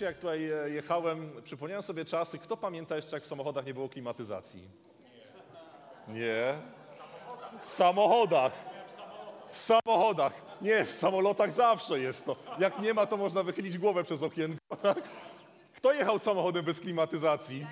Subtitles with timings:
[0.00, 3.74] Dzisiaj jak tutaj e, jechałem, przypomniałem sobie czasy, kto pamięta jeszcze jak w samochodach nie
[3.74, 4.68] było klimatyzacji?
[6.08, 6.58] Nie.
[7.62, 8.52] W samochodach.
[9.50, 10.32] W samochodach.
[10.60, 12.36] Nie, w samolotach zawsze jest to.
[12.58, 14.76] Jak nie ma, to można wychylić głowę przez okienko.
[14.82, 15.08] tak?
[15.74, 17.66] Kto jechał samochodem bez klimatyzacji?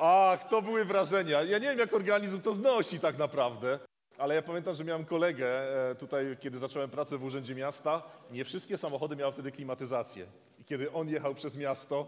[0.00, 1.42] Ach, to były wrażenia.
[1.42, 3.78] Ja nie wiem, jak organizm to znosi tak naprawdę.
[4.18, 5.46] Ale ja pamiętam, że miałem kolegę
[5.90, 8.02] e, tutaj, kiedy zacząłem pracę w Urzędzie Miasta.
[8.30, 10.26] Nie wszystkie samochody miały wtedy klimatyzację.
[10.60, 12.06] I kiedy on jechał przez miasto,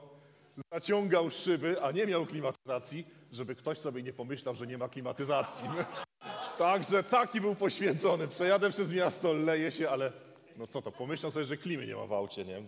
[0.72, 5.68] zaciągał szyby, a nie miał klimatyzacji, żeby ktoś sobie nie pomyślał, że nie ma klimatyzacji.
[6.58, 8.28] Także taki był poświęcony.
[8.28, 10.12] Przejadę przez miasto, leje się, ale
[10.56, 12.62] no co to, pomyślał sobie, że klimy nie ma w aucie, nie?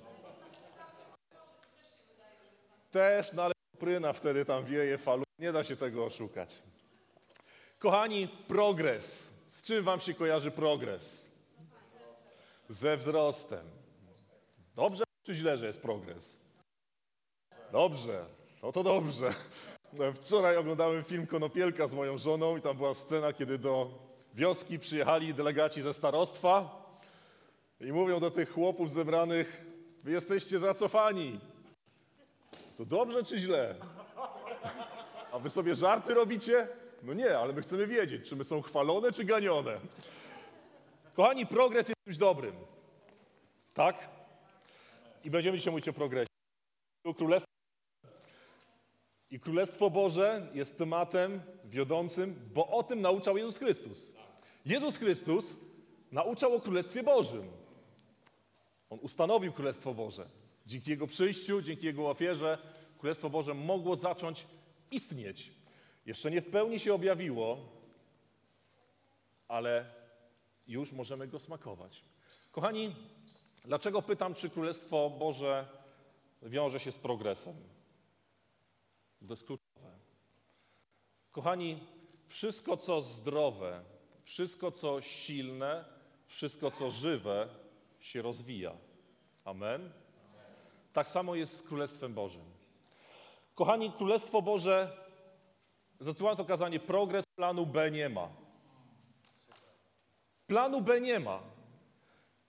[2.90, 5.22] Też, no ale pryna wtedy tam wieje, falu.
[5.38, 6.62] Nie da się tego oszukać.
[7.78, 9.30] Kochani, progres.
[9.50, 11.30] Z czym wam się kojarzy progres?
[12.68, 13.66] Ze wzrostem.
[14.74, 16.40] Dobrze czy źle, że jest progres?
[17.72, 18.24] Dobrze,
[18.62, 19.34] no to dobrze.
[20.14, 23.90] Wczoraj oglądałem film Konopielka z moją żoną i tam była scena, kiedy do
[24.34, 26.84] wioski przyjechali delegaci ze starostwa
[27.80, 29.64] i mówią do tych chłopów zebranych,
[30.04, 31.40] wy jesteście zacofani.
[32.76, 33.74] To dobrze czy źle?
[35.32, 36.68] A wy sobie żarty robicie?
[37.02, 39.80] No nie, ale my chcemy wiedzieć, czy my są chwalone, czy ganione.
[41.14, 42.54] Kochani, progres jest czymś dobrym.
[43.74, 44.08] Tak?
[45.24, 46.28] I będziemy dzisiaj mówić o progresie.
[47.04, 47.48] O Królestwie.
[49.30, 54.12] I Królestwo Boże jest tematem wiodącym, bo o tym nauczał Jezus Chrystus.
[54.66, 55.56] Jezus Chrystus
[56.12, 57.50] nauczał o Królestwie Bożym.
[58.90, 60.28] On ustanowił Królestwo Boże.
[60.66, 62.58] Dzięki Jego przyjściu, dzięki Jego ofierze,
[62.98, 64.46] Królestwo Boże mogło zacząć
[64.90, 65.57] istnieć.
[66.08, 67.58] Jeszcze nie w pełni się objawiło,
[69.48, 69.94] ale
[70.66, 72.04] już możemy go smakować.
[72.52, 72.96] Kochani,
[73.64, 75.68] dlaczego pytam, czy Królestwo Boże
[76.42, 77.56] wiąże się z progresem?
[79.26, 79.98] To jest kluczowe.
[81.32, 81.80] Kochani,
[82.28, 83.84] wszystko co zdrowe,
[84.24, 85.84] wszystko co silne,
[86.26, 87.48] wszystko co żywe
[88.00, 88.72] się rozwija.
[89.44, 89.92] Amen?
[90.92, 92.44] Tak samo jest z Królestwem Bożym.
[93.54, 95.07] Kochani, Królestwo Boże,
[96.00, 98.28] zatytułowałem to kazanie Progres, planu B nie ma.
[100.46, 101.42] Planu B nie ma.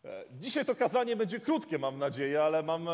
[0.05, 2.91] E, Dzisiaj to kazanie będzie krótkie, mam nadzieję, ale mam e,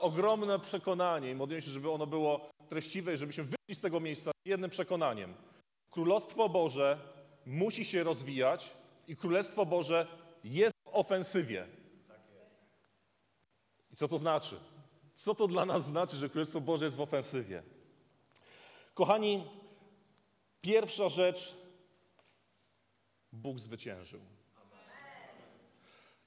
[0.00, 4.30] ogromne przekonanie i modlę się, żeby ono było treściwe i żebyśmy wyszli z tego miejsca
[4.30, 5.34] z jednym przekonaniem.
[5.90, 6.98] Królestwo Boże
[7.46, 8.72] musi się rozwijać
[9.08, 10.06] i Królestwo Boże
[10.44, 11.66] jest w ofensywie.
[13.90, 14.60] I co to znaczy?
[15.14, 17.62] Co to dla nas znaczy, że Królestwo Boże jest w ofensywie?
[18.94, 19.44] Kochani,
[20.68, 21.54] pierwsza rzecz,
[23.32, 24.20] Bóg zwyciężył.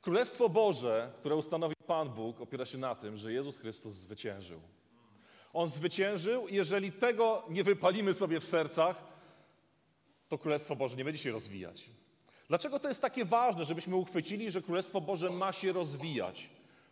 [0.01, 4.61] Królestwo Boże, które ustanowił Pan Bóg, opiera się na tym, że Jezus Chrystus zwyciężył.
[5.53, 9.03] On zwyciężył jeżeli tego nie wypalimy sobie w sercach,
[10.27, 11.89] to Królestwo Boże nie będzie się rozwijać.
[12.47, 16.49] Dlaczego to jest takie ważne, żebyśmy uchwycili, że Królestwo Boże ma się rozwijać?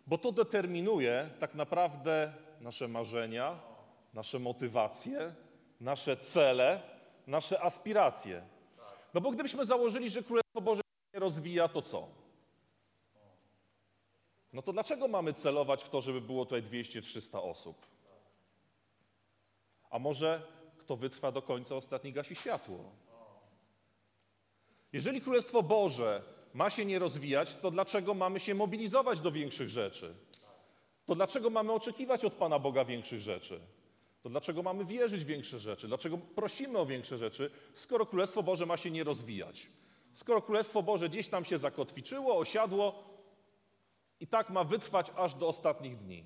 [0.07, 3.59] Bo to determinuje tak naprawdę nasze marzenia,
[4.13, 5.35] nasze motywacje,
[5.81, 6.98] nasze cele,
[7.29, 8.44] nasze aspiracje.
[9.13, 10.81] No bo gdybyśmy założyli, że Królestwo Boże
[11.13, 12.07] się rozwija, to co?
[14.53, 17.85] No to dlaczego mamy celować w to, żeby było tutaj 200-300 osób?
[19.89, 20.41] A może
[20.78, 22.78] kto wytrwa do końca, ostatni gasi światło?
[24.94, 26.23] Jeżeli Królestwo Boże
[26.53, 30.16] ma się nie rozwijać, to dlaczego mamy się mobilizować do większych rzeczy?
[31.06, 33.59] To dlaczego mamy oczekiwać od Pana Boga większych rzeczy?
[34.29, 35.87] To dlaczego mamy wierzyć w większe rzeczy?
[35.87, 39.67] Dlaczego prosimy o większe rzeczy, skoro Królestwo Boże ma się nie rozwijać?
[40.13, 43.03] Skoro Królestwo Boże gdzieś tam się zakotwiczyło, osiadło
[44.19, 46.25] i tak ma wytrwać aż do ostatnich dni.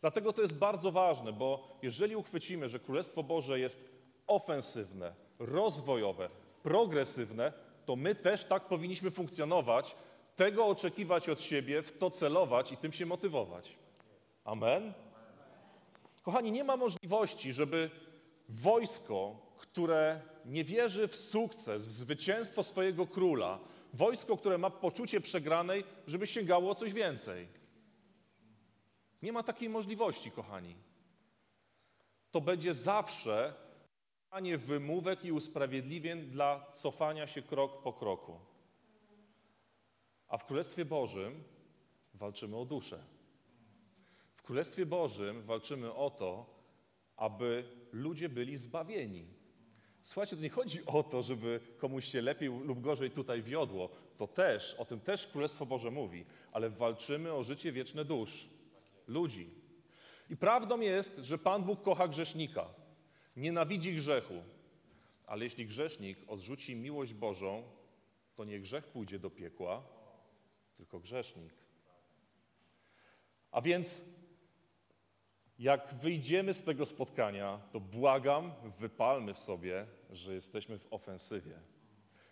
[0.00, 3.92] Dlatego to jest bardzo ważne, bo jeżeli uchwycimy, że Królestwo Boże jest
[4.26, 6.28] ofensywne, rozwojowe,
[6.62, 7.52] progresywne,
[7.86, 9.96] to my też tak powinniśmy funkcjonować,
[10.36, 13.74] tego oczekiwać od siebie, w to celować i tym się motywować.
[14.44, 15.07] Amen?
[16.28, 17.90] Kochani, nie ma możliwości, żeby
[18.48, 23.58] wojsko, które nie wierzy w sukces, w zwycięstwo swojego króla,
[23.94, 27.48] wojsko, które ma poczucie przegranej, żeby sięgało o coś więcej.
[29.22, 30.76] Nie ma takiej możliwości, kochani.
[32.30, 33.54] to będzie zawsze
[34.24, 38.40] szukanie wymówek i usprawiedliwień dla cofania się krok po kroku.
[40.28, 41.44] A w Królestwie Bożym
[42.14, 43.17] walczymy o duszę.
[44.48, 46.46] Królestwie Bożym walczymy o to,
[47.16, 49.26] aby ludzie byli zbawieni.
[50.02, 53.88] Słuchajcie, to nie chodzi o to, żeby komuś się lepiej lub gorzej tutaj wiodło.
[54.16, 58.48] To też, o tym też Królestwo Boże mówi, ale walczymy o życie wieczne dusz,
[59.06, 59.50] ludzi.
[60.30, 62.68] I prawdą jest, że Pan Bóg kocha grzesznika,
[63.36, 64.42] nienawidzi grzechu,
[65.26, 67.62] ale jeśli grzesznik odrzuci miłość Bożą,
[68.34, 69.82] to nie grzech pójdzie do piekła,
[70.76, 71.52] tylko grzesznik.
[73.50, 74.04] A więc
[75.58, 81.58] jak wyjdziemy z tego spotkania, to błagam, wypalmy w sobie, że jesteśmy w ofensywie,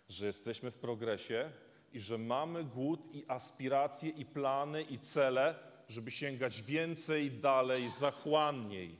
[0.09, 1.51] że jesteśmy w progresie
[1.93, 5.55] i że mamy głód i aspiracje i plany i cele,
[5.89, 8.95] żeby sięgać więcej, dalej, zachłanniej.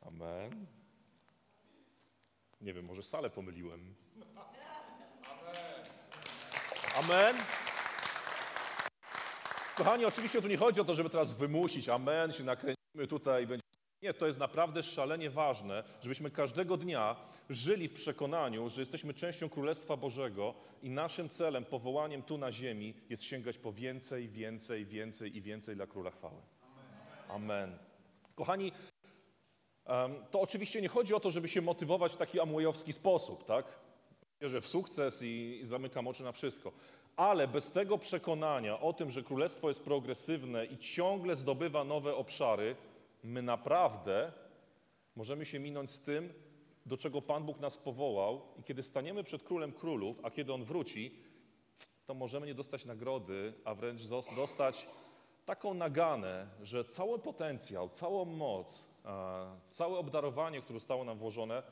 [0.00, 0.66] Amen.
[2.60, 3.94] Nie wiem, może salę pomyliłem.
[6.96, 7.36] Amen.
[9.76, 13.46] Kochani, oczywiście tu nie chodzi o to, żeby teraz wymusić, amen, się nakręcimy tutaj i
[13.46, 13.64] będzie.
[14.02, 17.16] Nie, to jest naprawdę szalenie ważne, żebyśmy każdego dnia
[17.50, 22.94] żyli w przekonaniu, że jesteśmy częścią Królestwa Bożego i naszym celem, powołaniem tu na ziemi
[23.08, 26.40] jest sięgać po więcej, więcej, więcej i więcej dla Króla Chwały.
[27.28, 27.78] Amen.
[28.34, 28.72] Kochani,
[30.30, 33.66] to oczywiście nie chodzi o to, żeby się motywować w taki amwayowski sposób, tak?
[34.40, 36.72] Wierzę w sukces i zamykam oczy na wszystko.
[37.16, 42.76] Ale bez tego przekonania o tym, że królestwo jest progresywne i ciągle zdobywa nowe obszary,
[43.24, 44.32] my naprawdę
[45.16, 46.32] możemy się minąć z tym,
[46.86, 50.64] do czego Pan Bóg nas powołał, i kiedy staniemy przed królem królów, a kiedy on
[50.64, 51.18] wróci,
[52.06, 54.02] to możemy nie dostać nagrody, a wręcz
[54.36, 54.86] dostać
[55.44, 58.94] taką naganę, że cały potencjał, całą moc,
[59.68, 61.62] całe obdarowanie, które zostało nam włożone,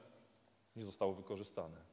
[0.77, 1.92] nie zostało wykorzystane.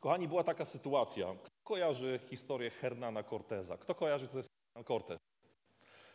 [0.00, 1.34] Kochani, była taka sytuacja.
[1.34, 3.76] Kto kojarzy historię Hernana Corteza?
[3.76, 5.18] Kto kojarzy, to jest Hernan Cortez?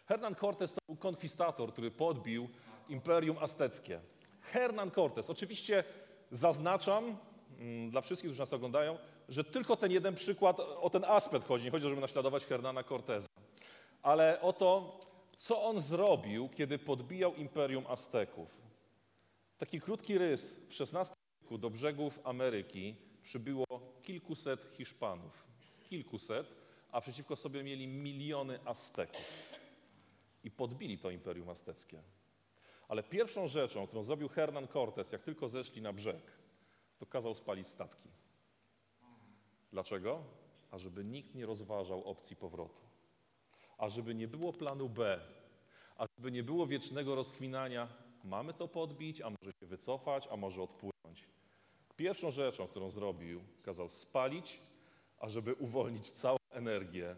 [0.06, 2.50] Hernan Cortez to był konfistator, który podbił
[2.90, 4.02] Imperium Azteckie.
[4.42, 5.30] Hernan Cortez.
[5.30, 5.84] Oczywiście
[6.32, 7.18] zaznaczam
[7.60, 8.98] mm, dla wszystkich, którzy nas oglądają,
[9.30, 11.66] że tylko ten jeden przykład, o ten aspekt chodzi.
[11.66, 13.28] Nie chodzi, żeby naśladować Hernana Corteza.
[14.02, 15.00] Ale o to,
[15.38, 18.62] co on zrobił, kiedy podbijał Imperium Azteków.
[19.58, 20.60] Taki krótki rys.
[20.70, 23.66] W XVI wieku do brzegów Ameryki przybyło
[24.02, 25.44] kilkuset Hiszpanów.
[25.90, 26.56] Kilkuset,
[26.92, 29.54] a przeciwko sobie mieli miliony Azteków.
[30.44, 32.02] I podbili to Imperium Azteckie.
[32.88, 36.22] Ale pierwszą rzeczą, którą zrobił Hernan Cortez, jak tylko zeszli na brzeg,
[36.98, 38.10] to kazał spalić statki.
[39.72, 40.24] Dlaczego?
[40.72, 42.82] Ażeby nikt nie rozważał opcji powrotu.
[43.78, 45.20] Ażeby nie było planu B.
[45.98, 47.88] Ażeby nie było wiecznego rozkminania,
[48.24, 51.01] mamy to podbić, a może się wycofać, a może odpłynąć.
[52.02, 54.60] Pierwszą rzeczą, którą zrobił, kazał spalić,
[55.20, 57.16] ażeby uwolnić całą energię,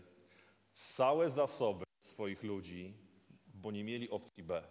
[0.74, 2.94] całe zasoby swoich ludzi,
[3.54, 4.64] bo nie mieli opcji B.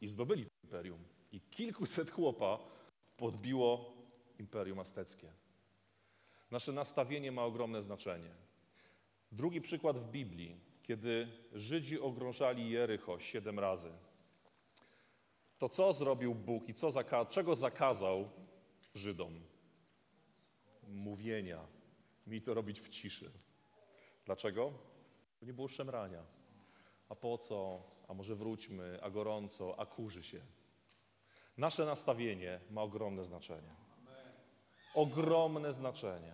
[0.00, 1.04] I zdobyli to imperium.
[1.32, 2.58] I kilkuset chłopa
[3.16, 3.92] podbiło
[4.38, 5.32] imperium azteckie.
[6.50, 8.34] Nasze nastawienie ma ogromne znaczenie.
[9.32, 13.90] Drugi przykład w Biblii, kiedy Żydzi ogrążali Jericho siedem razy.
[15.58, 18.45] To co zrobił Bóg i co zaka- czego zakazał
[18.96, 19.40] Żydom?
[20.88, 21.66] Mówienia.
[22.26, 23.30] Mieli to robić w ciszy.
[24.24, 24.72] Dlaczego?
[25.40, 26.22] Bo nie było szemrania.
[27.08, 27.82] A po co?
[28.08, 30.40] A może wróćmy, a gorąco, a kurzy się.
[31.56, 33.74] Nasze nastawienie ma ogromne znaczenie.
[34.94, 36.32] Ogromne znaczenie.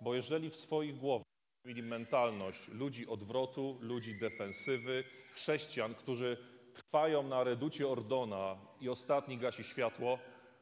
[0.00, 1.26] Bo jeżeli w swoich głowach
[1.64, 5.04] mieli mentalność ludzi odwrotu, ludzi defensywy,
[5.34, 6.36] chrześcijan, którzy
[6.74, 10.18] trwają na reducie Ordona i ostatni gasi światło,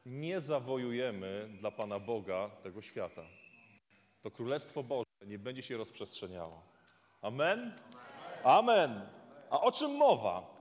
[0.07, 3.21] nie zawojujemy dla Pana Boga tego świata.
[4.21, 6.61] To Królestwo Boże nie będzie się rozprzestrzeniało.
[7.21, 7.75] Amen?
[8.43, 9.01] Amen.
[9.49, 10.55] A o czym mowa?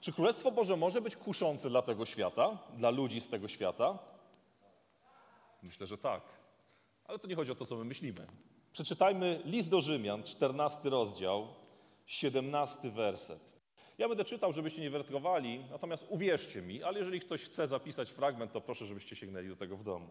[0.00, 3.98] Czy Królestwo Boże może być kuszące dla tego świata, dla ludzi z tego świata?
[5.62, 6.22] Myślę, że tak.
[7.04, 8.26] Ale to nie chodzi o to, co my myślimy.
[8.72, 11.48] Przeczytajmy list do Rzymian, 14 rozdział,
[12.06, 13.59] 17 werset.
[14.00, 18.52] Ja będę czytał, żebyście nie wertowali, natomiast uwierzcie mi, ale jeżeli ktoś chce zapisać fragment,
[18.52, 20.08] to proszę, żebyście sięgnęli do tego w domu.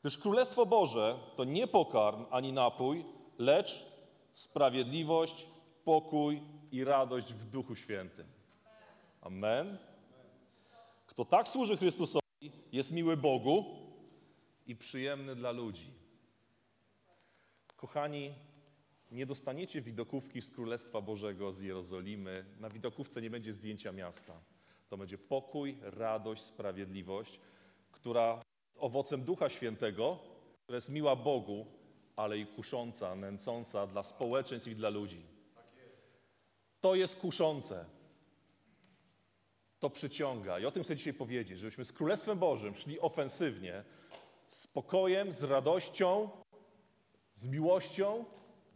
[0.00, 3.04] Gdyż Królestwo Boże to nie pokarm ani napój,
[3.38, 3.86] lecz
[4.32, 5.46] sprawiedliwość,
[5.84, 8.26] pokój i radość w Duchu Świętym.
[9.20, 9.78] Amen.
[11.06, 13.64] Kto tak służy Chrystusowi, jest miły Bogu
[14.66, 15.92] i przyjemny dla ludzi.
[17.76, 18.34] Kochani,
[19.10, 22.44] Nie dostaniecie widokówki z Królestwa Bożego z Jerozolimy.
[22.60, 24.40] Na widokówce nie będzie zdjęcia miasta.
[24.88, 27.40] To będzie pokój, radość, sprawiedliwość,
[27.92, 28.40] która
[28.78, 30.18] owocem Ducha Świętego,
[30.62, 31.66] która jest miła Bogu,
[32.16, 35.26] ale i kusząca, nęcąca dla społeczeństw i dla ludzi.
[36.80, 37.84] To jest kuszące.
[39.78, 40.58] To przyciąga.
[40.58, 43.84] I o tym chcę dzisiaj powiedzieć, żebyśmy z Królestwem Bożym szli ofensywnie,
[44.48, 46.30] z spokojem, z radością,
[47.34, 48.24] z miłością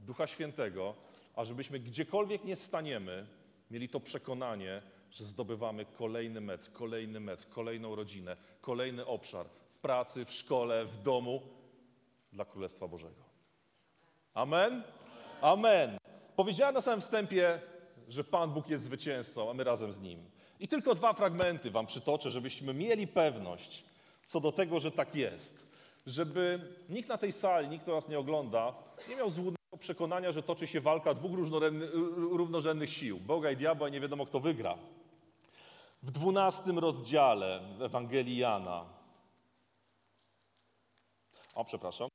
[0.01, 0.95] Ducha Świętego,
[1.37, 3.27] a żebyśmy gdziekolwiek nie staniemy,
[3.71, 10.25] mieli to przekonanie, że zdobywamy kolejny metr, kolejny metr, kolejną rodzinę, kolejny obszar w pracy,
[10.25, 11.43] w szkole, w domu
[12.33, 13.23] dla Królestwa Bożego.
[14.35, 14.83] Amen?
[15.41, 15.99] Amen.
[16.37, 17.61] Powiedziałem na samym wstępie,
[18.09, 20.31] że Pan Bóg jest zwycięzcą, a my razem z Nim.
[20.61, 23.85] I tylko dwa fragmenty Wam przytoczę, żebyśmy mieli pewność
[24.31, 25.71] co do tego, że tak jest.
[26.07, 28.75] Żeby nikt na tej sali, nikt, kto nas nie ogląda,
[29.09, 31.33] nie miał złudnego przekonania, że toczy się walka dwóch
[32.17, 34.79] równorzędnych sił, Boga i diabła i nie wiadomo kto wygra.
[36.03, 38.85] W dwunastym rozdziale Ewangelii Jana,
[41.55, 42.09] o przepraszam,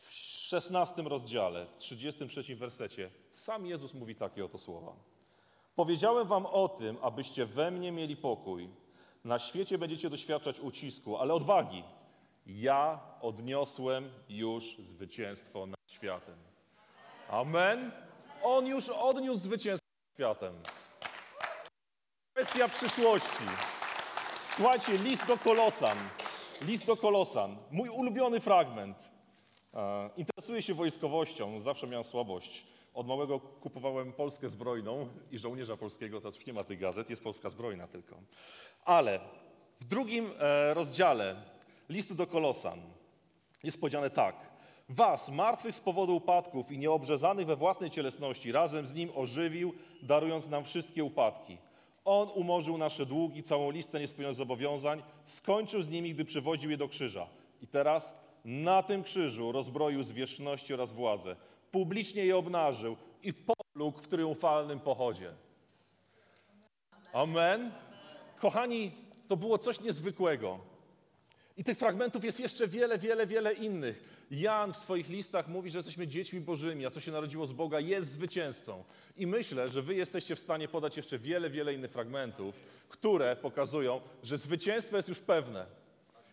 [0.00, 0.14] w
[0.48, 4.92] szesnastym rozdziale, w trzydziestym trzecim wersecie, sam Jezus mówi takie oto słowa.
[5.76, 8.68] Powiedziałem wam o tym, abyście we mnie mieli pokój.
[9.24, 11.84] Na świecie będziecie doświadczać ucisku, ale odwagi.
[12.46, 16.34] Ja odniosłem już zwycięstwo nad światem.
[17.28, 17.92] Amen.
[18.42, 20.54] On już odniósł zwycięstwo nad światem.
[22.34, 23.44] Kwestia przyszłości.
[24.56, 25.98] Słuchajcie, list do Kolosan.
[26.62, 27.56] List do Kolosan.
[27.70, 29.12] Mój ulubiony fragment.
[29.74, 32.66] E, interesuję się wojskowością, zawsze miałem słabość.
[32.94, 37.22] Od małego kupowałem Polskę zbrojną i żołnierza polskiego, teraz już nie ma tych gazet, jest
[37.22, 38.16] Polska zbrojna tylko.
[38.84, 39.20] Ale
[39.80, 41.53] w drugim e, rozdziale
[41.88, 42.80] listu do Kolosan
[43.62, 44.54] jest powiedziane tak.
[44.88, 49.72] Was, martwych z powodu upadków i nieobrzezanych we własnej cielesności, razem z Nim ożywił,
[50.02, 51.58] darując nam wszystkie upadki.
[52.04, 56.88] On umorzył nasze długi, całą listę niespełnionych zobowiązań, skończył z nimi, gdy przywoził je do
[56.88, 57.26] krzyża.
[57.62, 61.36] I teraz na tym krzyżu rozbroił zwierzchności oraz władzę
[61.70, 65.30] publicznie je obnażył i pológł w triumfalnym pochodzie.
[67.12, 67.72] Amen.
[68.36, 68.92] Kochani,
[69.28, 70.58] to było coś niezwykłego.
[71.56, 74.14] I tych fragmentów jest jeszcze wiele, wiele, wiele innych.
[74.30, 77.80] Jan w swoich listach mówi, że jesteśmy dziećmi bożymi, a co się narodziło z Boga
[77.80, 78.84] jest zwycięzcą.
[79.16, 82.54] I myślę, że wy jesteście w stanie podać jeszcze wiele, wiele innych fragmentów,
[82.88, 85.66] które pokazują, że zwycięstwo jest już pewne.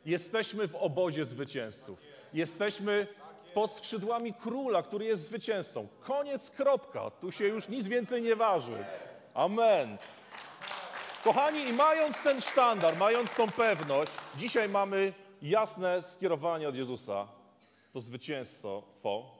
[0.05, 1.99] Jesteśmy w obozie zwycięzców.
[2.33, 3.07] Jesteśmy
[3.53, 5.87] pod skrzydłami króla, który jest zwycięzcą.
[5.99, 7.09] Koniec, kropka.
[7.09, 8.85] Tu się już nic więcej nie waży.
[9.33, 9.97] Amen.
[11.23, 17.27] Kochani, i mając ten sztandar, mając tą pewność, dzisiaj mamy jasne skierowanie od Jezusa,
[17.91, 18.83] to zwycięstwo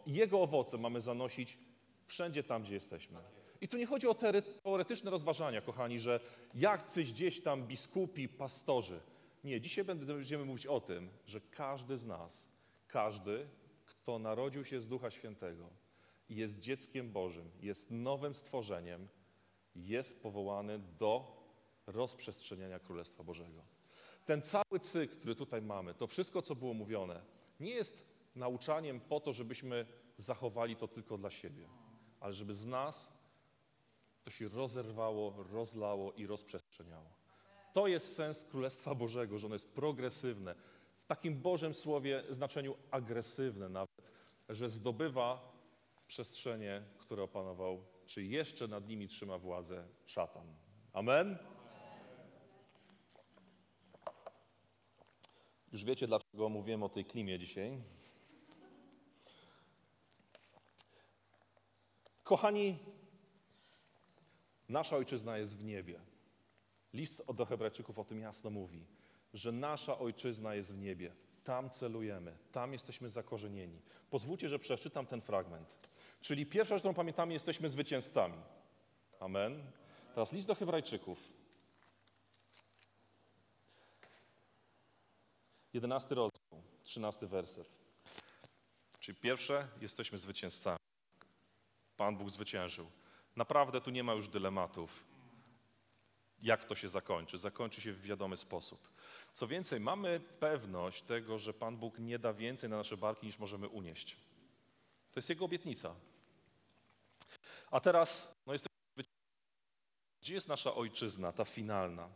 [0.08, 1.58] Jego owoce mamy zanosić
[2.06, 3.20] wszędzie tam, gdzie jesteśmy.
[3.62, 6.20] I tu nie chodzi o teoretyczne rozważania, kochani, że
[6.54, 9.00] jacyś gdzieś tam biskupi, pastorzy.
[9.44, 12.48] Nie, dzisiaj będziemy mówić o tym, że każdy z nas,
[12.88, 13.48] każdy
[13.86, 15.70] kto narodził się z Ducha Świętego
[16.30, 19.08] jest dzieckiem Bożym, jest nowym stworzeniem,
[19.76, 21.41] jest powołany do
[21.88, 23.64] rozprzestrzeniania Królestwa Bożego.
[24.26, 27.22] Ten cały cykl, który tutaj mamy, to wszystko, co było mówione,
[27.60, 29.86] nie jest nauczaniem po to, żebyśmy
[30.18, 31.70] zachowali to tylko dla siebie,
[32.20, 33.12] ale żeby z nas
[34.24, 37.10] to się rozerwało, rozlało i rozprzestrzeniało.
[37.74, 40.56] To jest sens Królestwa Bożego, że ono jest progresywne,
[41.08, 44.02] takim Bożym Słowie znaczeniu agresywne nawet,
[44.50, 45.52] że zdobywa
[46.08, 50.48] przestrzenie, które opanował, czy jeszcze nad nimi trzyma władzę szatan.
[50.94, 51.38] Amen?
[55.72, 57.84] Już wiecie, dlaczego mówiłem o tej klimie dzisiaj.
[62.24, 62.78] Kochani,
[64.70, 66.00] nasza ojczyzna jest w niebie.
[66.94, 68.86] List do Hebrajczyków o tym jasno mówi
[69.34, 71.14] że nasza ojczyzna jest w niebie.
[71.44, 73.82] Tam celujemy, tam jesteśmy zakorzenieni.
[74.10, 75.90] Pozwólcie, że przeczytam ten fragment.
[76.22, 78.38] Czyli pierwsza rzecz, którą pamiętamy, jesteśmy zwycięzcami.
[79.20, 79.64] Amen.
[80.16, 81.41] Teraz list do Hebrajczyków.
[85.74, 87.78] Jedenasty rozdział, trzynasty werset.
[89.00, 90.80] Czyli pierwsze, jesteśmy zwycięzcami.
[91.98, 92.92] Pan Bóg zwyciężył.
[93.36, 95.04] Naprawdę tu nie ma już dylematów,
[96.42, 97.38] jak to się zakończy.
[97.38, 98.90] Zakończy się w wiadomy sposób.
[99.34, 103.40] Co więcej, mamy pewność tego, że Pan Bóg nie da więcej na nasze barki, niż
[103.40, 104.18] możemy unieść.
[105.12, 105.96] To jest Jego obietnica.
[107.72, 108.68] A teraz, no jest,
[110.22, 112.10] gdzie jest nasza ojczyzna, ta finalna?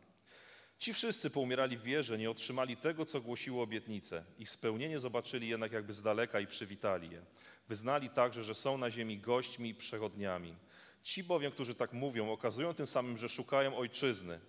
[0.79, 4.23] Ci wszyscy poumierali w wierze, nie otrzymali tego, co głosiło obietnice.
[4.39, 7.21] Ich spełnienie zobaczyli jednak jakby z daleka i przywitali je.
[7.67, 10.55] Wyznali także, że są na ziemi gośćmi i przechodniami.
[11.03, 14.39] Ci bowiem, którzy tak mówią, okazują tym samym, że szukają ojczyzny.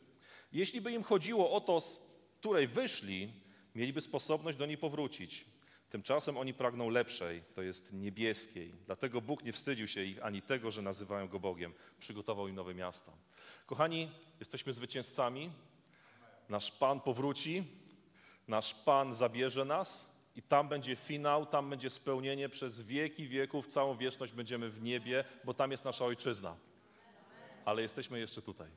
[0.52, 2.02] Jeśli by im chodziło o to, z
[2.40, 3.32] której wyszli,
[3.74, 5.44] mieliby sposobność do niej powrócić.
[5.90, 8.72] Tymczasem oni pragną lepszej, to jest niebieskiej.
[8.86, 11.74] Dlatego Bóg nie wstydził się ich ani tego, że nazywają go Bogiem.
[11.98, 13.12] Przygotował im nowe miasto.
[13.66, 15.50] Kochani, jesteśmy zwycięzcami.
[16.48, 17.64] Nasz Pan powróci,
[18.48, 23.96] nasz Pan zabierze nas i tam będzie finał, tam będzie spełnienie przez wieki wieków, całą
[23.96, 26.56] wieczność będziemy w niebie, bo tam jest nasza ojczyzna.
[27.64, 28.68] Ale jesteśmy jeszcze tutaj.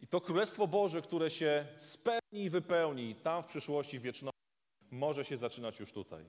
[0.00, 4.40] I to Królestwo Boże, które się spełni i wypełni tam w przyszłości wieczności,
[4.90, 6.24] może się zaczynać już tutaj.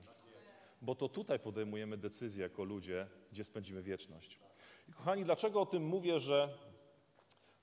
[0.82, 4.40] Bo to tutaj podejmujemy decyzje jako ludzie, gdzie spędzimy wieczność.
[4.88, 6.58] I kochani, dlaczego o tym mówię, że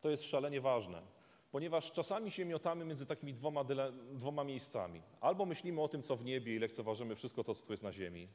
[0.02, 1.02] to jest szalenie ważne?
[1.54, 3.64] Ponieważ czasami się miotamy między takimi dwoma,
[4.12, 5.02] dwoma miejscami.
[5.22, 7.92] Albo myślimy o tym, co w niebie i lekceważymy wszystko to, co tu jest na
[7.92, 8.28] ziemi.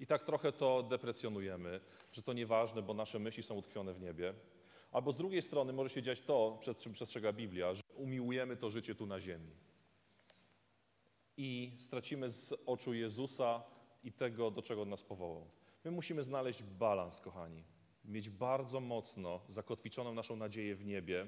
[0.00, 1.80] I tak trochę to deprecjonujemy,
[2.12, 4.34] że to nieważne, bo nasze myśli są utkwione w niebie.
[4.92, 8.70] Albo z drugiej strony może się dziać to, przed czym przestrzega Biblia, że umiłujemy to
[8.70, 9.50] życie tu na ziemi.
[11.36, 13.62] I stracimy z oczu Jezusa
[14.04, 15.46] i tego, do czego nas powołał.
[15.84, 17.64] My musimy znaleźć balans, kochani.
[18.04, 21.26] Mieć bardzo mocno zakotwiczoną naszą nadzieję w niebie,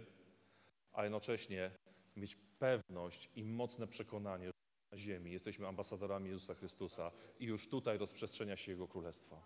[0.94, 1.70] a jednocześnie
[2.16, 4.52] mieć pewność i mocne przekonanie, że
[4.92, 7.10] na ziemi jesteśmy ambasadorami Jezusa Chrystusa
[7.40, 9.42] i już tutaj rozprzestrzenia się Jego Królestwo.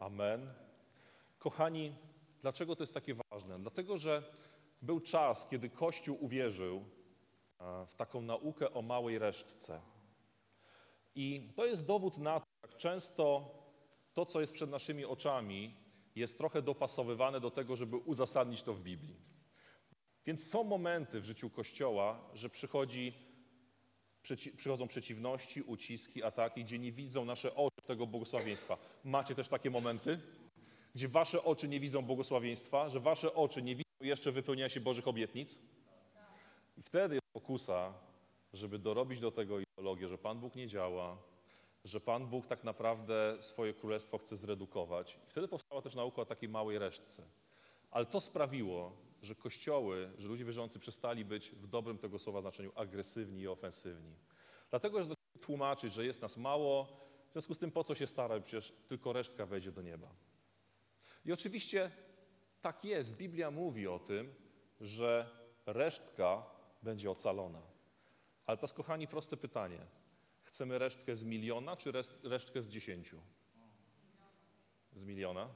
[0.00, 0.52] Amen.
[1.38, 1.94] Kochani,
[2.42, 3.58] dlaczego to jest takie ważne?
[3.58, 4.32] Dlatego, że
[4.82, 6.84] był czas, kiedy Kościół uwierzył
[7.86, 9.80] w taką naukę o małej resztce.
[11.14, 13.54] I to jest dowód na to, jak często
[14.12, 15.74] to, co jest przed naszymi oczami,
[16.14, 19.39] jest trochę dopasowywane do tego, żeby uzasadnić to w Biblii.
[20.26, 23.12] Więc są momenty w życiu Kościoła, że przychodzi,
[24.56, 28.78] przychodzą przeciwności, uciski, ataki, gdzie nie widzą nasze oczy tego błogosławieństwa.
[29.04, 30.20] Macie też takie momenty,
[30.94, 35.08] gdzie wasze oczy nie widzą błogosławieństwa, że wasze oczy nie widzą jeszcze wypełniania się Bożych
[35.08, 35.58] obietnic?
[36.78, 37.94] I wtedy jest pokusa,
[38.52, 41.18] żeby dorobić do tego ideologię, że Pan Bóg nie działa,
[41.84, 45.18] że Pan Bóg tak naprawdę swoje królestwo chce zredukować.
[45.28, 47.22] I wtedy powstała też nauka o takiej małej resztce.
[47.90, 48.92] Ale to sprawiło,
[49.22, 54.14] że kościoły, że ludzie wierzący przestali być w dobrym tego słowa znaczeniu agresywni i ofensywni.
[54.70, 58.44] Dlatego, że tłumaczyć, że jest nas mało, w związku z tym po co się starać,
[58.44, 60.08] przecież tylko resztka wejdzie do nieba.
[61.24, 61.90] I oczywiście
[62.60, 63.16] tak jest.
[63.16, 64.34] Biblia mówi o tym,
[64.80, 65.30] że
[65.66, 66.46] resztka
[66.82, 67.62] będzie ocalona.
[68.46, 69.86] Ale jest, kochani, proste pytanie.
[70.42, 73.20] Chcemy resztkę z miliona, czy resztkę z dziesięciu?
[74.92, 75.48] Z miliona?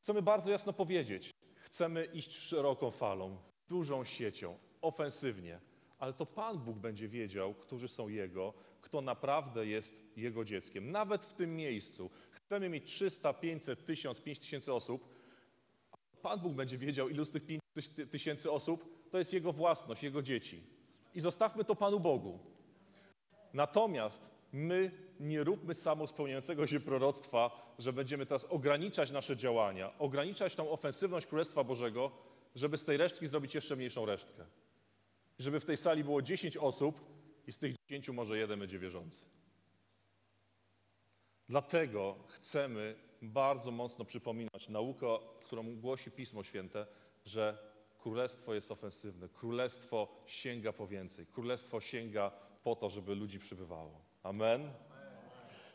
[0.00, 1.35] Chcemy bardzo jasno powiedzieć,
[1.76, 3.36] chcemy iść szeroką falą,
[3.68, 5.60] dużą siecią, ofensywnie,
[5.98, 10.90] ale to Pan Bóg będzie wiedział, którzy są Jego, kto naprawdę jest Jego dzieckiem.
[10.90, 15.08] Nawet w tym miejscu chcemy mieć 300, 500, 1000, 5000 osób,
[16.22, 17.62] Pan Bóg będzie wiedział, ilu z tych 5
[18.10, 20.62] tysięcy osób to jest Jego własność, Jego dzieci.
[21.14, 22.38] I zostawmy to Panu Bogu.
[23.52, 24.90] Natomiast my
[25.20, 31.64] nie róbmy samospełniającego się proroctwa, że będziemy teraz ograniczać nasze działania, ograniczać tą ofensywność Królestwa
[31.64, 32.10] Bożego,
[32.54, 34.44] żeby z tej resztki zrobić jeszcze mniejszą resztkę.
[35.38, 37.00] Żeby w tej sali było 10 osób
[37.46, 39.24] i z tych 10 może jeden będzie wierzący.
[41.48, 45.06] Dlatego chcemy bardzo mocno przypominać naukę,
[45.44, 46.86] którą głosi Pismo Święte,
[47.24, 47.58] że
[47.98, 52.30] królestwo jest ofensywne, królestwo sięga po więcej, królestwo sięga
[52.62, 54.05] po to, żeby ludzi przybywało.
[54.26, 54.72] Amen.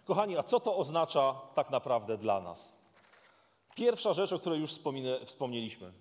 [0.05, 2.77] Kochani, a co to oznacza tak naprawdę dla nas?
[3.75, 4.71] Pierwsza rzecz, o której już
[5.25, 5.93] wspomnieliśmy.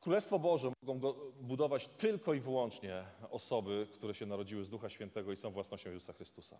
[0.00, 5.36] Królestwo Boże mogą budować tylko i wyłącznie osoby, które się narodziły z Ducha Świętego i
[5.36, 6.58] są własnością Jezusa Chrystusa.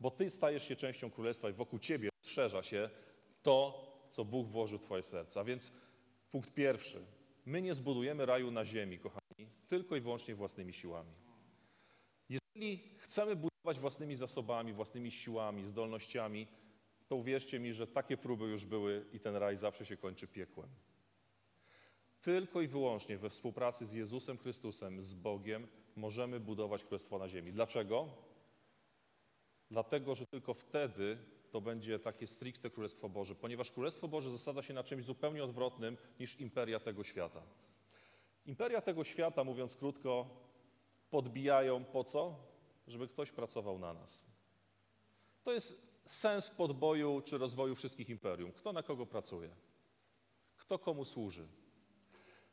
[0.00, 2.90] Bo Ty stajesz się częścią Królestwa i wokół Ciebie rozszerza się
[3.42, 5.40] to, co Bóg włożył w Twoje serce.
[5.40, 5.72] A więc
[6.30, 7.06] punkt pierwszy.
[7.46, 11.12] My nie zbudujemy raju na ziemi, kochani, tylko i wyłącznie własnymi siłami.
[12.28, 16.46] Jeżeli chcemy budować własnymi zasobami, własnymi siłami, zdolnościami,
[17.08, 20.68] to uwierzcie mi, że takie próby już były i ten raj zawsze się kończy piekłem.
[22.20, 27.52] Tylko i wyłącznie we współpracy z Jezusem Chrystusem, z Bogiem, możemy budować królestwo na ziemi.
[27.52, 28.08] Dlaczego?
[29.70, 31.18] Dlatego, że tylko wtedy
[31.50, 35.96] to będzie takie stricte Królestwo Boże, ponieważ Królestwo Boże zasadza się na czymś zupełnie odwrotnym
[36.20, 37.42] niż imperia tego świata.
[38.46, 40.26] Imperia tego świata, mówiąc krótko,
[41.10, 42.36] podbijają po co?
[42.86, 44.26] Żeby ktoś pracował na nas.
[45.42, 48.52] To jest sens podboju czy rozwoju wszystkich imperium.
[48.52, 49.50] Kto na kogo pracuje?
[50.56, 51.48] Kto komu służy?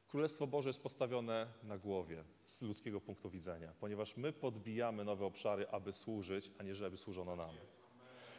[0.08, 5.70] Królestwo Boże jest postawione na głowie z ludzkiego punktu widzenia, ponieważ my podbijamy nowe obszary,
[5.70, 7.56] aby służyć, a nie żeby służono nam.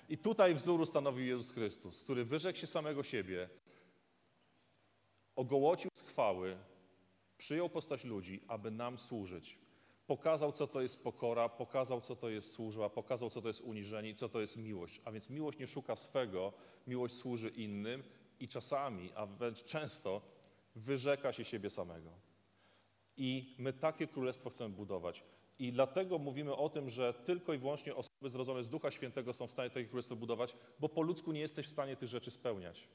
[0.09, 3.48] I tutaj wzór ustanowił Jezus Chrystus, który wyrzekł się samego siebie,
[5.37, 6.57] ogołocił z chwały,
[7.38, 9.59] przyjął postać ludzi, aby nam służyć.
[10.07, 14.11] Pokazał, co to jest pokora, pokazał, co to jest służba, pokazał, co to jest uniżenie
[14.11, 15.01] i co to jest miłość.
[15.05, 16.53] A więc miłość nie szuka swego,
[16.87, 18.03] miłość służy innym
[18.40, 20.21] i czasami, a wręcz często,
[20.75, 22.11] wyrzeka się siebie samego.
[23.17, 25.25] I my takie królestwo chcemy budować.
[25.59, 29.47] I dlatego mówimy o tym, że tylko i wyłącznie osoby zrodzone z Ducha Świętego są
[29.47, 32.88] w stanie takie królestwo budować, bo po ludzku nie jesteś w stanie tych rzeczy spełniać.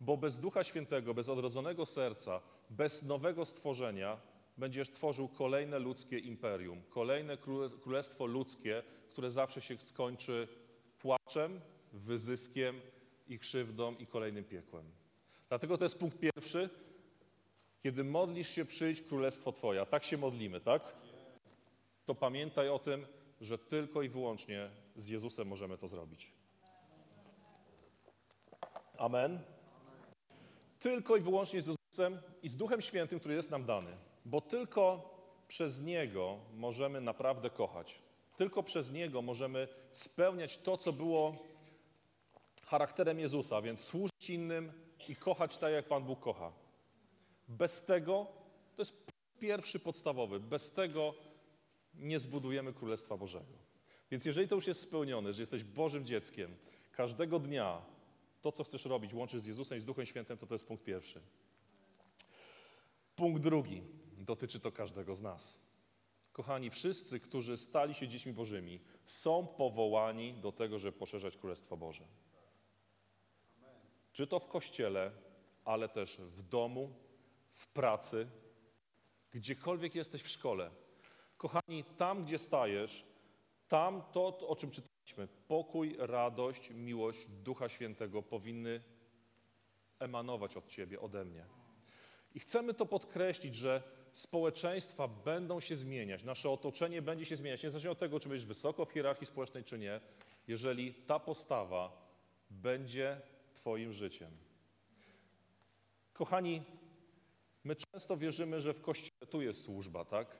[0.00, 4.20] Bo bez Ducha Świętego, bez odrodzonego serca, bez nowego stworzenia
[4.60, 7.36] będziesz tworzył kolejne ludzkie imperium, kolejne
[7.82, 10.48] królestwo ludzkie, które zawsze się skończy
[10.98, 11.60] płaczem,
[11.92, 12.80] wyzyskiem
[13.28, 14.84] i krzywdą i kolejnym piekłem.
[15.48, 16.70] Dlatego to jest punkt pierwszy.
[17.82, 19.86] Kiedy modlisz się, przyjdź królestwo Twoje.
[19.86, 20.82] Tak się modlimy, tak?
[22.04, 23.06] To pamiętaj o tym,
[23.40, 26.32] że tylko i wyłącznie z Jezusem możemy to zrobić.
[28.98, 29.40] Amen.
[30.78, 33.96] Tylko i wyłącznie z Jezusem i z Duchem Świętym, który jest nam dany.
[34.24, 35.10] Bo tylko
[35.48, 37.98] przez Niego możemy naprawdę kochać.
[38.36, 41.36] Tylko przez Niego możemy spełniać to, co było
[42.66, 44.72] charakterem Jezusa, więc służyć innym
[45.08, 46.52] i kochać tak, jak Pan Bóg kocha.
[47.48, 48.26] Bez tego,
[48.76, 51.14] to jest pierwszy podstawowy, bez tego
[51.94, 53.58] nie zbudujemy Królestwa Bożego.
[54.10, 56.56] Więc jeżeli to już jest spełnione, że jesteś Bożym dzieckiem,
[56.92, 57.82] każdego dnia
[58.40, 60.84] to, co chcesz robić, łączysz z Jezusem i z Duchem Świętym, to to jest punkt
[60.84, 61.20] pierwszy.
[63.16, 63.82] Punkt drugi.
[64.20, 65.70] Dotyczy to każdego z nas.
[66.32, 72.04] Kochani, wszyscy, którzy stali się dziećmi Bożymi, są powołani do tego, żeby poszerzać Królestwo Boże.
[74.12, 75.12] Czy to w kościele,
[75.64, 76.94] ale też w domu,
[77.50, 78.28] w pracy,
[79.30, 80.70] gdziekolwiek jesteś w szkole.
[81.36, 83.04] Kochani, tam gdzie stajesz,
[83.68, 88.82] tam to, o czym czytaliśmy, pokój, radość, miłość Ducha Świętego powinny
[89.98, 91.46] emanować od Ciebie, ode mnie.
[92.34, 97.90] I chcemy to podkreślić, że społeczeństwa będą się zmieniać, nasze otoczenie będzie się zmieniać, niezależnie
[97.90, 100.00] od tego, czy będziesz wysoko w hierarchii społecznej, czy nie,
[100.48, 101.92] jeżeli ta postawa
[102.50, 103.20] będzie
[103.54, 104.30] Twoim życiem.
[106.12, 106.62] Kochani,
[107.64, 110.36] my często wierzymy, że w kościele tu jest służba, tak?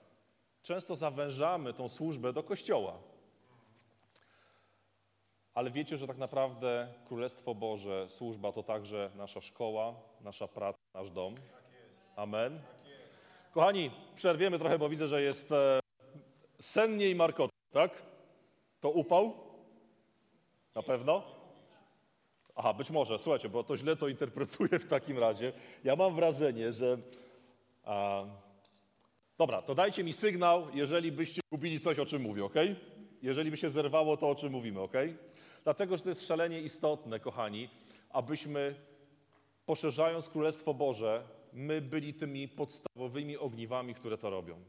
[0.63, 2.99] Często zawężamy tą służbę do kościoła.
[5.55, 11.11] Ale wiecie, że tak naprawdę Królestwo Boże, służba to także nasza szkoła, nasza praca, nasz
[11.11, 11.35] dom.
[12.17, 12.63] Amen.
[13.53, 15.81] Kochani, przerwiemy trochę, bo widzę, że jest e,
[16.61, 18.03] sennie i markotnie, tak?
[18.81, 19.33] To upał?
[20.75, 21.23] Na pewno?
[22.57, 25.53] Aha, być może, słuchajcie, bo to źle to interpretuję w takim razie.
[25.85, 26.99] Ja mam wrażenie, że.
[27.85, 28.25] A,
[29.39, 32.55] dobra, to dajcie mi sygnał, jeżeli byście gubili coś, o czym mówię, ok?
[33.23, 34.95] Jeżeli by się zerwało to, o czym mówimy, ok?
[35.65, 37.69] Dlatego, że to jest szalenie istotne, kochani,
[38.11, 38.75] abyśmy
[39.67, 44.61] poszerzając Królestwo Boże, my byli tymi podstawowymi ogniwami, które to robią.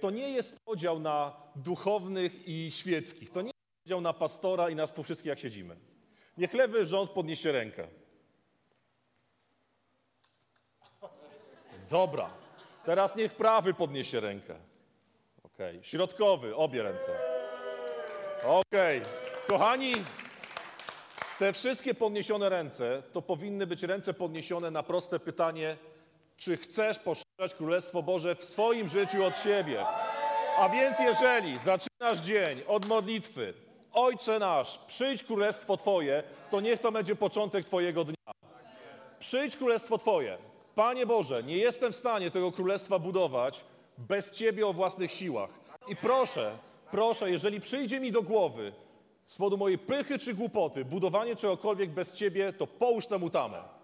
[0.00, 3.30] To nie jest podział na duchownych i świeckich.
[3.30, 5.76] To nie jest podział na pastora i nas tu wszystkich, jak siedzimy.
[6.38, 7.88] Niech lewy rząd podniesie rękę.
[11.90, 12.30] Dobra.
[12.84, 14.54] Teraz niech prawy podniesie rękę.
[15.42, 15.58] Ok.
[15.82, 17.12] Środkowy, obie ręce.
[18.44, 18.76] Ok.
[19.48, 19.94] Kochani,
[21.38, 25.76] te wszystkie podniesione ręce to powinny być ręce podniesione na proste pytanie,
[26.40, 29.84] czy chcesz poszerzać Królestwo Boże w swoim życiu od siebie.
[30.58, 33.54] A więc jeżeli zaczynasz dzień od modlitwy,
[33.92, 38.32] Ojcze nasz, przyjdź Królestwo Twoje, to niech to będzie początek Twojego dnia.
[39.18, 40.38] Przyjdź Królestwo Twoje.
[40.74, 43.64] Panie Boże, nie jestem w stanie tego Królestwa budować
[43.98, 45.50] bez Ciebie o własnych siłach.
[45.88, 46.58] I proszę,
[46.90, 48.72] proszę, jeżeli przyjdzie mi do głowy
[49.26, 53.79] z powodu mojej pychy czy głupoty budowanie czegokolwiek bez Ciebie, to połóż temu tamę.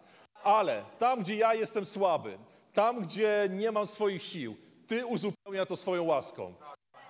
[0.47, 2.39] Ale tam, gdzie ja jestem słaby,
[2.75, 4.57] tam, gdzie nie mam swoich sił,
[4.87, 6.55] Ty uzupełnia to swoją łaską.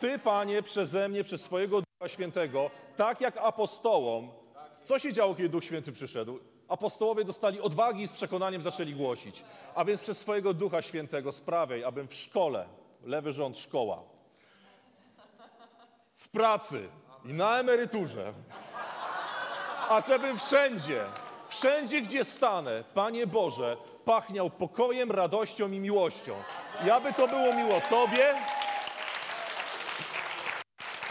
[0.00, 4.30] Ty, Panie, przeze mnie, przez swojego Ducha Świętego, tak jak apostołom,
[4.84, 6.38] co się działo, kiedy Duch Święty przyszedł?
[6.68, 9.42] Apostołowie dostali odwagi i z przekonaniem zaczęli głosić.
[9.74, 12.66] A więc przez swojego Ducha Świętego sprawiaj, abym w szkole,
[13.04, 14.02] lewy rząd szkoła,
[16.16, 16.88] w pracy
[17.24, 18.32] i na emeryturze,
[19.88, 21.04] a żebym wszędzie,
[21.48, 26.34] wszędzie, gdzie stanę, Panie Boże, pachniał pokojem, radością i miłością.
[26.86, 28.34] I aby to było miło Tobie,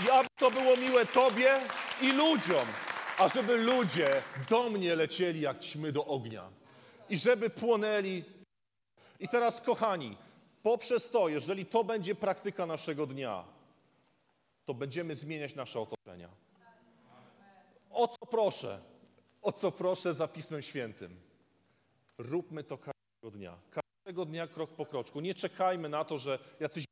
[0.05, 1.53] i aby to było miłe Tobie
[2.01, 2.65] i ludziom,
[3.17, 4.07] a żeby ludzie
[4.49, 6.49] do mnie lecieli jak ćmy do ognia
[7.09, 8.23] i żeby płonęli
[9.19, 10.17] I teraz, kochani,
[10.63, 13.43] poprzez to, jeżeli to będzie praktyka naszego dnia,
[14.65, 16.29] to będziemy zmieniać nasze otoczenia.
[17.91, 18.79] O co proszę?
[19.45, 21.19] O co proszę za Pismem Świętym?
[22.17, 23.57] Róbmy to każdego dnia.
[23.69, 25.19] Każdego dnia krok po kroczku.
[25.19, 26.85] Nie czekajmy na to, że jacyś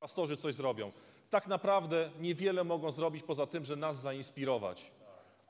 [0.00, 0.92] pastorzy coś zrobią.
[1.30, 4.90] Tak naprawdę niewiele mogą zrobić poza tym, że nas zainspirować.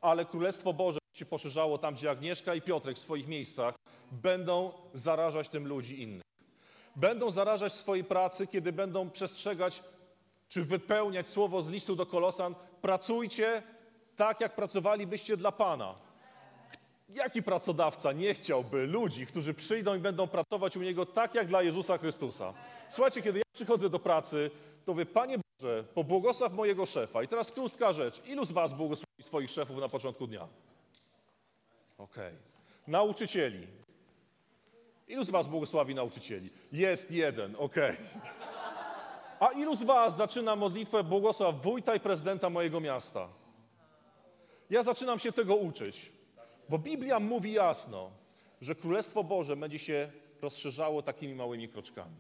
[0.01, 3.75] Ale Królestwo Boże się poszerzało tam, gdzie Agnieszka i Piotrek w swoich miejscach
[4.11, 6.23] będą zarażać tym ludzi innych.
[6.97, 9.83] Będą zarażać swojej pracy, kiedy będą przestrzegać
[10.49, 12.55] czy wypełniać słowo z listu do Kolosan.
[12.83, 13.63] Pracujcie
[14.17, 16.08] tak, jak pracowalibyście dla Pana.
[17.09, 21.63] Jaki pracodawca nie chciałby ludzi, którzy przyjdą i będą pracować u niego tak, jak dla
[21.63, 22.55] Jezusa Chrystusa?
[22.89, 24.51] Słuchajcie, kiedy ja przychodzę do pracy,
[24.85, 27.23] to mówię, Panie Boże, pobłogosław mojego szefa.
[27.23, 28.27] I teraz krótka rzecz.
[28.27, 30.49] Ilu z was błogosławi swoich szefów na początku dnia?
[31.99, 32.35] Okej.
[32.87, 33.67] Nauczycieli.
[35.09, 36.51] Ilu z was błogosławi nauczycieli?
[36.73, 37.97] Jest jeden, okej.
[39.41, 43.29] A ilu z was zaczyna modlitwę błogosław wójta i prezydenta mojego miasta?
[44.71, 46.13] Ja zaczynam się tego uczyć,
[46.69, 48.11] bo Biblia mówi jasno,
[48.61, 50.11] że Królestwo Boże będzie się
[50.43, 52.17] rozszerzało takimi małymi kroczkami.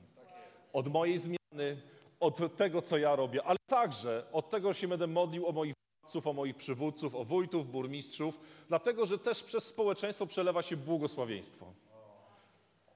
[0.72, 1.82] Od mojej zmiany,
[2.20, 5.74] od tego, co ja robię, ale także od tego, że się będę modlił o moich
[6.02, 11.72] władców, o moich przywódców, o wójtów, burmistrzów, dlatego, że też przez społeczeństwo przelewa się błogosławieństwo.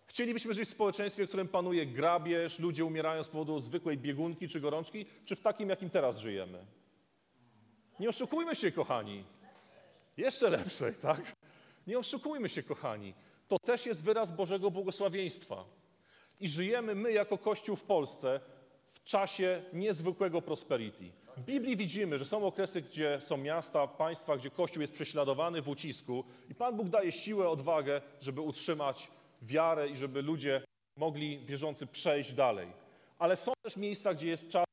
[0.07, 4.61] Chcielibyśmy żyć w społeczeństwie, w którym panuje grabież, ludzie umierają z powodu zwykłej biegunki czy
[4.61, 6.67] gorączki, czy w takim, jakim teraz żyjemy?
[8.01, 9.25] Nie oszukujmy się, kochani.
[10.17, 11.42] Jeszcze lepszej, tak?
[11.87, 13.15] Nie oszukujmy się, kochani.
[13.49, 15.65] To też jest wyraz Bożego błogosławieństwa.
[16.41, 18.41] I żyjemy my jako Kościół w Polsce
[18.89, 21.13] w czasie niezwykłego prosperity.
[21.37, 25.69] W Biblii widzimy, że są okresy, gdzie są miasta, państwa, gdzie Kościół jest prześladowany w
[25.69, 29.09] ucisku i Pan Bóg daje siłę, odwagę, żeby utrzymać
[29.43, 30.63] wiarę i żeby ludzie
[30.97, 32.69] mogli, wierzący, przejść dalej.
[33.19, 34.65] Ale są też miejsca, gdzie jest czas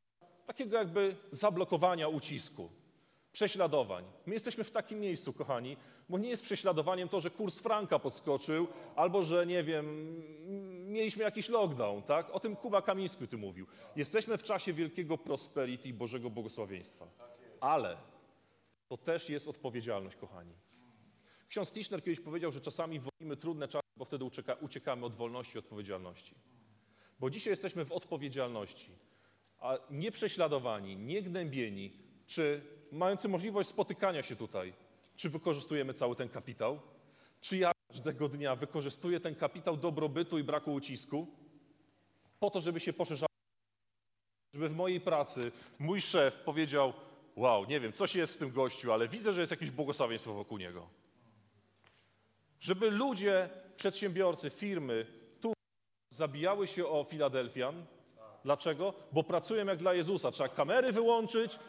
[0.48, 2.70] takiego jakby zablokowania ucisku,
[3.32, 4.06] prześladowań.
[4.26, 5.78] My jesteśmy w takim miejscu, kochani,
[6.10, 10.16] bo nie jest prześladowaniem to, że kurs franka podskoczył, albo że, nie wiem,
[10.92, 12.30] mieliśmy jakiś lockdown, tak?
[12.30, 13.68] O tym Kuba Kamiński tu mówił.
[13.96, 17.08] Jesteśmy w czasie wielkiego prosperity i Bożego błogosławieństwa.
[17.62, 17.98] Ale
[18.88, 20.54] to też jest odpowiedzialność, kochani.
[21.50, 25.56] Ksiądz Tischner kiedyś powiedział, że czasami wolimy trudne czasy, bo wtedy ucieka, uciekamy od wolności
[25.56, 26.36] i odpowiedzialności.
[27.20, 28.92] Bo dzisiaj jesteśmy w odpowiedzialności,
[29.60, 31.94] a nie prześladowani, nie gnębieni,
[32.26, 32.62] czy
[32.92, 34.74] mający możliwość spotykania się tutaj,
[35.16, 36.80] czy wykorzystujemy cały ten kapitał?
[37.42, 41.28] Czy ja każdego dnia wykorzystuję ten kapitał dobrobytu i braku ucisku
[42.40, 43.30] po to, żeby się poszerzał?
[44.54, 46.94] Żeby w mojej pracy mój szef powiedział:
[47.36, 50.58] Wow, nie wiem, coś jest w tym gościu, ale widzę, że jest jakieś błogosławieństwo wokół
[50.58, 50.88] niego.
[52.60, 55.06] Żeby ludzie, przedsiębiorcy, firmy
[55.42, 55.54] tu
[56.10, 57.86] zabijały się o Filadelfian.
[58.44, 58.94] Dlaczego?
[59.12, 60.32] Bo pracują jak dla Jezusa.
[60.32, 61.60] Trzeba kamery wyłączyć,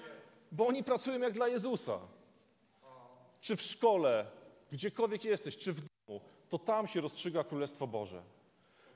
[0.53, 1.99] bo oni pracują jak dla Jezusa.
[3.41, 4.27] Czy w szkole,
[4.73, 8.23] gdziekolwiek jesteś, czy w domu, to tam się rozstrzyga Królestwo Boże.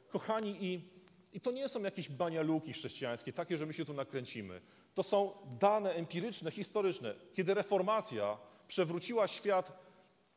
[0.08, 0.88] Kochani, i,
[1.32, 4.60] i to nie są jakieś banialuki chrześcijańskie, takie, że my się tu nakręcimy.
[4.94, 7.14] To są dane empiryczne, historyczne.
[7.34, 8.38] Kiedy reformacja
[8.68, 9.72] przewróciła świat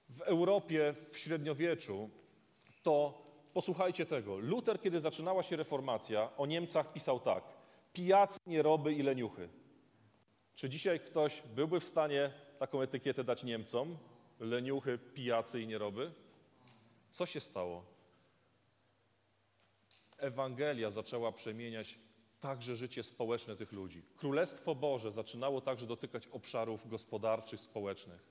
[0.09, 2.09] w Europie w średniowieczu,
[2.83, 3.21] to
[3.53, 4.37] posłuchajcie tego.
[4.37, 7.43] Luter, kiedy zaczynała się reformacja, o Niemcach pisał tak:
[7.93, 9.49] pijacy, nieroby i leniuchy.
[10.57, 13.97] Czy dzisiaj ktoś byłby w stanie taką etykietę dać Niemcom?
[14.39, 16.11] Leniuchy, pijacy i nieroby?
[17.09, 17.85] Co się stało?
[20.17, 21.99] Ewangelia zaczęła przemieniać
[22.39, 24.03] także życie społeczne tych ludzi.
[24.15, 28.27] Królestwo Boże zaczynało także dotykać obszarów gospodarczych, społecznych.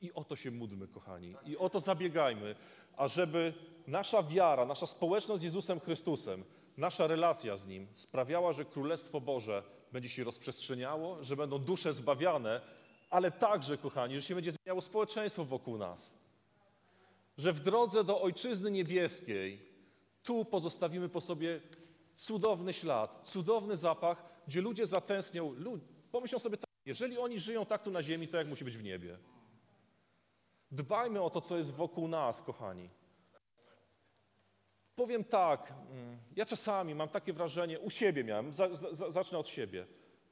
[0.00, 2.54] I o to się módlmy, kochani, i o to zabiegajmy,
[2.96, 3.54] ażeby
[3.86, 6.44] nasza wiara, nasza społeczność z Jezusem Chrystusem,
[6.76, 12.60] nasza relacja z Nim sprawiała, że Królestwo Boże będzie się rozprzestrzeniało, że będą dusze zbawiane,
[13.10, 16.26] ale także, kochani, że się będzie zmieniało społeczeństwo wokół nas.
[17.38, 19.68] Że w drodze do Ojczyzny Niebieskiej
[20.22, 21.60] tu pozostawimy po sobie
[22.14, 25.54] cudowny ślad, cudowny zapach, gdzie ludzie zatęsknią.
[26.12, 28.82] Pomyślą sobie tak, jeżeli oni żyją tak tu na ziemi, to jak musi być w
[28.82, 29.18] niebie?
[30.70, 32.90] Dbajmy o to, co jest wokół nas, kochani.
[34.96, 38.52] Powiem tak, mm, ja czasami mam takie wrażenie, u siebie miałem,
[39.08, 39.86] zacznę od siebie,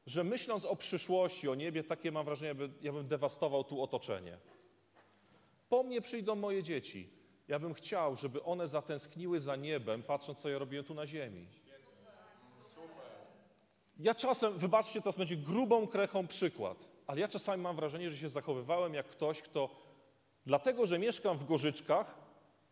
[0.07, 4.39] że myśląc o przyszłości, o niebie, takie mam wrażenie, by, ja bym dewastował tu otoczenie.
[5.69, 7.11] Po mnie przyjdą moje dzieci.
[7.49, 11.47] Ja bym chciał, żeby one zatęskniły za niebem, patrząc, co ja robiłem tu na ziemi.
[13.99, 18.29] Ja czasem, wybaczcie, teraz będzie grubą krechą przykład, ale ja czasami mam wrażenie, że się
[18.29, 19.85] zachowywałem jak ktoś, kto
[20.47, 22.19] Dlatego, że mieszkam w Gorzyczkach,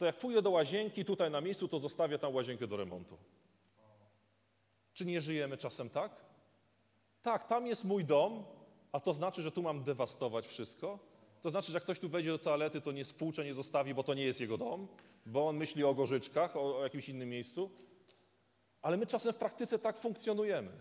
[0.03, 3.19] to jak pójdę do łazienki tutaj na miejscu, to zostawię tam łazienkę do remontu.
[4.95, 6.13] Czy nie żyjemy czasem tak?
[7.23, 8.45] Tak, tam jest mój dom,
[8.93, 10.99] a to znaczy, że tu mam dewastować wszystko?
[11.41, 14.03] To znaczy, że jak ktoś tu wejdzie do toalety, to nie spłucze, nie zostawi, bo
[14.03, 14.89] to nie jest jego dom,
[15.27, 17.71] bo on myśli o gorzyczkach, o, o jakimś innym miejscu.
[18.83, 20.73] Ale my czasem w praktyce tak funkcjonujemy.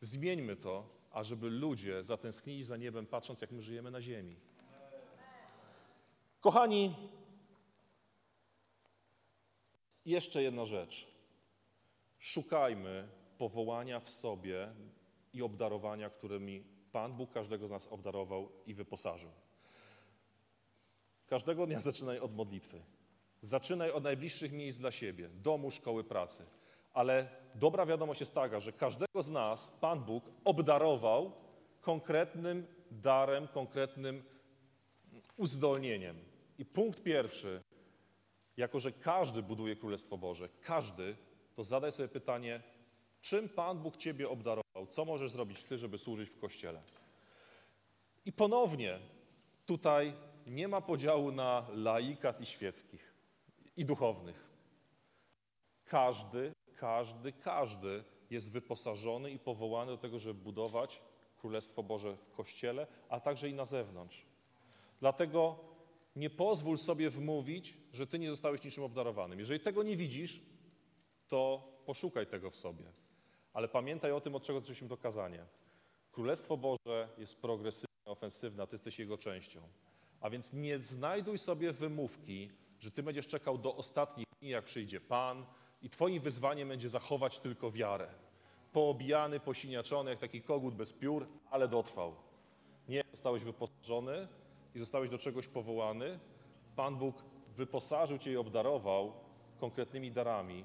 [0.00, 4.36] Zmieńmy to, ażeby ludzie zatęsknili za niebem, patrząc, jak my żyjemy na ziemi.
[6.40, 6.94] Kochani,
[10.06, 11.08] jeszcze jedna rzecz.
[12.18, 14.68] Szukajmy powołania w sobie
[15.32, 19.30] i obdarowania, którymi Pan Bóg każdego z nas obdarował i wyposażył.
[21.26, 22.82] Każdego dnia zaczynaj od modlitwy.
[23.42, 26.44] Zaczynaj od najbliższych miejsc dla siebie, domu, szkoły, pracy.
[26.92, 31.32] Ale dobra wiadomość jest taka, że każdego z nas Pan Bóg obdarował
[31.80, 34.22] konkretnym darem, konkretnym
[35.36, 36.16] uzdolnieniem.
[36.58, 37.62] I punkt pierwszy,
[38.62, 41.16] jako że każdy buduje Królestwo Boże, każdy,
[41.54, 42.62] to zadaj sobie pytanie,
[43.20, 44.86] czym Pan Bóg Ciebie obdarował?
[44.88, 46.82] Co możesz zrobić Ty, żeby służyć w Kościele?
[48.24, 48.98] I ponownie,
[49.66, 50.14] tutaj
[50.46, 53.14] nie ma podziału na laikat i świeckich,
[53.76, 54.48] i duchownych.
[55.84, 61.00] Każdy, każdy, każdy jest wyposażony i powołany do tego, żeby budować
[61.40, 64.26] Królestwo Boże w Kościele, a także i na zewnątrz.
[65.00, 65.58] Dlatego
[66.16, 69.38] nie pozwól sobie wmówić, że ty nie zostałeś niczym obdarowanym.
[69.38, 70.40] Jeżeli tego nie widzisz,
[71.28, 72.84] to poszukaj tego w sobie.
[73.52, 75.44] Ale pamiętaj o tym, od czego zaczęliśmy to kazanie.
[76.12, 79.60] Królestwo Boże jest progresywne, ofensywne, a ty jesteś jego częścią.
[80.20, 85.00] A więc nie znajduj sobie wymówki, że ty będziesz czekał do ostatnich dni, jak przyjdzie
[85.00, 85.46] Pan
[85.82, 88.08] i twoim wyzwaniem będzie zachować tylko wiarę.
[88.72, 92.14] Poobijany, posiniaczony, jak taki kogut bez piór, ale dotrwał.
[92.88, 94.28] Nie, zostałeś wyposażony
[94.74, 96.18] i zostałeś do czegoś powołany.
[96.76, 97.24] Pan Bóg
[97.56, 99.12] wyposażył cię i obdarował
[99.60, 100.64] konkretnymi darami.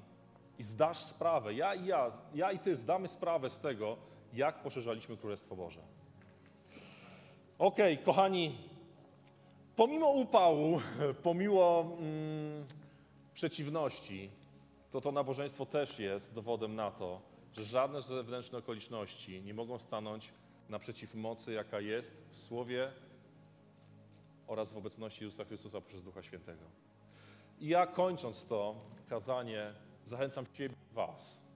[0.60, 3.98] I zdasz sprawę, ja i ja, ja i ty zdamy sprawę z tego,
[4.34, 5.82] jak poszerzaliśmy Królestwo Boże.
[7.60, 8.58] Okej, kochani,
[9.76, 10.82] pomimo upału,
[11.24, 12.66] pomimo mm,
[13.34, 14.30] przeciwności,
[14.92, 17.22] to to nabożeństwo też jest dowodem na to,
[17.54, 20.34] że żadne zewnętrzne okoliczności nie mogą stanąć
[20.70, 22.92] naprzeciw mocy, jaka jest w Słowie
[24.48, 26.64] oraz w obecności Jezusa Chrystusa przez Ducha Świętego.
[27.60, 28.76] I ja kończąc to
[29.10, 29.74] kazanie,
[30.06, 31.48] zachęcam Ciebie Was,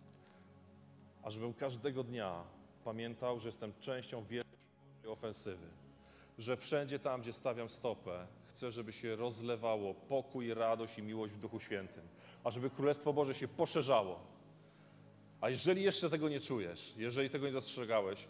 [1.23, 2.43] ażebym każdego dnia
[2.83, 4.51] pamiętał, że jestem częścią wielkiej
[5.07, 5.67] ofensywy,
[6.37, 11.39] że wszędzie tam, gdzie stawiam stopę, chcę, żeby się rozlewało pokój, radość i miłość w
[11.39, 12.03] Duchu Świętym,
[12.43, 14.19] a żeby Królestwo Boże się poszerzało.
[15.41, 18.27] A jeżeli jeszcze tego nie czujesz, jeżeli tego nie dostrzegałeś,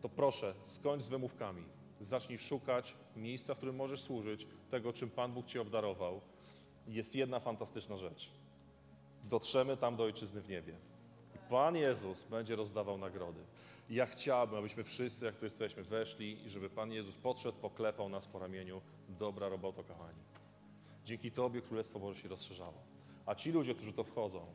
[0.00, 1.77] to proszę, skończ z wymówkami.
[2.00, 6.20] Zacznij szukać miejsca, w którym możesz służyć, tego, czym Pan Bóg Cię obdarował.
[6.88, 8.30] Jest jedna fantastyczna rzecz.
[9.24, 10.74] Dotrzemy tam do Ojczyzny w niebie.
[11.50, 13.40] Pan Jezus będzie rozdawał nagrody.
[13.90, 18.26] Ja chciałbym, abyśmy wszyscy, jak tu jesteśmy, weszli i żeby Pan Jezus podszedł, poklepał nas
[18.26, 18.80] po ramieniu.
[19.08, 20.18] Dobra robota, kochani.
[21.04, 22.74] Dzięki Tobie Królestwo Boże się rozszerzało.
[23.26, 24.46] A ci ludzie, którzy to wchodzą,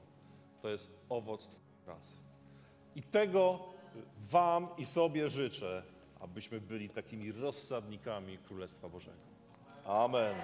[0.62, 2.16] to jest owoc Twojej pracy.
[2.96, 3.60] I tego
[4.18, 5.84] Wam i sobie życzę,
[6.24, 9.18] abyśmy byli takimi rozsadnikami Królestwa Bożego.
[9.86, 10.36] Amen.